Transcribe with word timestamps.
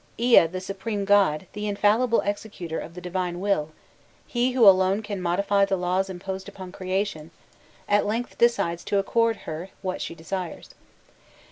Ea, 0.17 0.47
the 0.47 0.59
supreme 0.59 1.05
god, 1.05 1.45
the 1.53 1.67
infallible 1.67 2.21
executor 2.21 2.79
of 2.79 2.95
the 2.95 3.01
divine 3.01 3.39
will 3.39 3.69
he 4.25 4.53
who 4.53 4.67
alone 4.67 5.03
can 5.03 5.21
modify 5.21 5.63
the 5.63 5.77
laws 5.77 6.09
imposed 6.09 6.49
upon 6.49 6.71
creation 6.71 7.29
at 7.87 8.07
length 8.07 8.35
decides 8.39 8.83
to 8.83 8.97
accord 8.97 9.35
to 9.35 9.41
her 9.41 9.69
what 9.83 10.01
she 10.01 10.15
desires. 10.15 10.71